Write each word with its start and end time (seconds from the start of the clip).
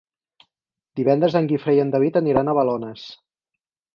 Divendres 0.99 1.35
en 1.41 1.49
Guifré 1.51 1.77
i 1.79 1.83
en 1.83 1.93
David 1.97 2.19
aniran 2.21 2.49
a 2.53 2.57
Balones. 2.61 3.07